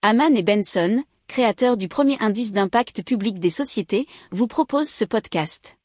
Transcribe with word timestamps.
Haman 0.00 0.36
et 0.36 0.44
Benson, 0.44 1.02
créateurs 1.26 1.76
du 1.76 1.88
premier 1.88 2.16
indice 2.20 2.52
d'impact 2.52 3.02
public 3.02 3.40
des 3.40 3.50
sociétés, 3.50 4.06
vous 4.30 4.46
proposent 4.46 4.88
ce 4.88 5.04
podcast. 5.04 5.76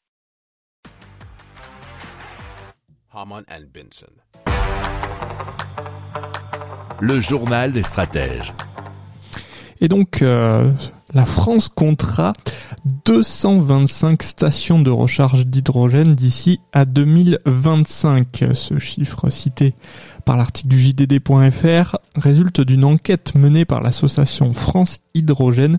Haman 3.12 3.42
and 3.50 3.64
Benson. 3.74 4.12
Le 7.00 7.18
journal 7.18 7.72
des 7.72 7.82
stratèges. 7.82 8.54
Et 9.80 9.88
donc, 9.88 10.22
euh, 10.22 10.70
la 11.14 11.24
France 11.24 11.68
comptera 11.68 12.32
225 13.06 14.22
stations 14.22 14.80
de 14.80 14.90
recharge 14.90 15.46
d'hydrogène 15.46 16.14
d'ici 16.14 16.60
à 16.72 16.84
2025. 16.84 18.44
Ce 18.52 18.78
chiffre 18.78 19.30
cité 19.30 19.74
par 20.24 20.36
l'article 20.36 20.68
du 20.68 20.78
JDD.fr 20.78 21.96
résulte 22.16 22.60
d'une 22.60 22.84
enquête 22.84 23.34
menée 23.34 23.64
par 23.64 23.80
l'association 23.80 24.52
France 24.54 24.98
Hydrogène 25.14 25.78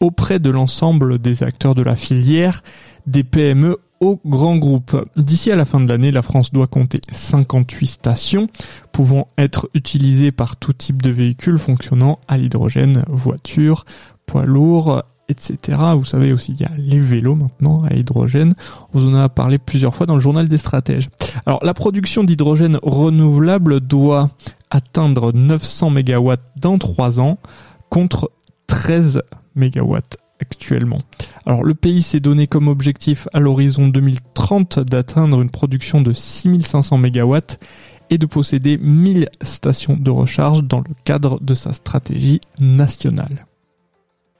auprès 0.00 0.38
de 0.38 0.50
l'ensemble 0.50 1.18
des 1.18 1.42
acteurs 1.42 1.74
de 1.74 1.82
la 1.82 1.96
filière, 1.96 2.62
des 3.06 3.24
PME 3.24 3.76
au 4.00 4.18
grand 4.24 4.56
groupe. 4.56 4.96
D'ici 5.16 5.52
à 5.52 5.56
la 5.56 5.66
fin 5.66 5.78
de 5.78 5.88
l'année, 5.88 6.10
la 6.10 6.22
France 6.22 6.52
doit 6.52 6.66
compter 6.66 7.00
58 7.12 7.86
stations 7.86 8.46
pouvant 8.92 9.28
être 9.36 9.68
utilisées 9.74 10.32
par 10.32 10.56
tout 10.56 10.72
type 10.72 11.02
de 11.02 11.10
véhicules 11.10 11.58
fonctionnant 11.58 12.18
à 12.26 12.38
l'hydrogène, 12.38 13.04
voitures, 13.08 13.84
poids 14.30 14.44
lourds, 14.44 15.02
etc. 15.28 15.78
Vous 15.96 16.04
savez 16.04 16.32
aussi, 16.32 16.52
il 16.52 16.60
y 16.60 16.64
a 16.64 16.70
les 16.78 17.00
vélos 17.00 17.34
maintenant 17.34 17.82
à 17.82 17.94
hydrogène. 17.94 18.54
On 18.94 19.08
en 19.08 19.14
a 19.14 19.28
parlé 19.28 19.58
plusieurs 19.58 19.92
fois 19.94 20.06
dans 20.06 20.14
le 20.14 20.20
journal 20.20 20.48
des 20.48 20.56
stratèges. 20.56 21.08
Alors, 21.46 21.58
la 21.64 21.74
production 21.74 22.22
d'hydrogène 22.22 22.78
renouvelable 22.82 23.80
doit 23.80 24.30
atteindre 24.70 25.32
900 25.32 25.90
MW 25.90 26.34
dans 26.56 26.78
3 26.78 27.18
ans 27.18 27.38
contre 27.88 28.30
13 28.68 29.22
MW 29.56 29.96
actuellement. 30.40 31.00
Alors 31.44 31.64
le 31.64 31.74
pays 31.74 32.02
s'est 32.02 32.20
donné 32.20 32.46
comme 32.46 32.68
objectif 32.68 33.26
à 33.32 33.40
l'horizon 33.40 33.88
2030 33.88 34.78
d'atteindre 34.78 35.42
une 35.42 35.50
production 35.50 36.00
de 36.00 36.12
6500 36.12 36.98
MW 36.98 37.36
et 38.10 38.16
de 38.16 38.26
posséder 38.26 38.78
1000 38.78 39.28
stations 39.42 39.96
de 39.98 40.10
recharge 40.10 40.62
dans 40.62 40.78
le 40.78 40.94
cadre 41.04 41.40
de 41.40 41.52
sa 41.54 41.72
stratégie 41.72 42.40
nationale. 42.58 43.46